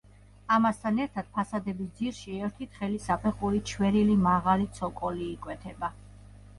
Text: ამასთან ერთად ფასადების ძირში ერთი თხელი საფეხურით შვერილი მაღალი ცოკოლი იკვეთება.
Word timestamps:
ამასთან 0.53 0.95
ერთად 1.05 1.29
ფასადების 1.35 1.91
ძირში 2.01 2.39
ერთი 2.49 2.69
თხელი 2.73 2.99
საფეხურით 3.05 3.77
შვერილი 3.77 4.19
მაღალი 4.27 4.71
ცოკოლი 4.81 5.33
იკვეთება. 5.39 5.97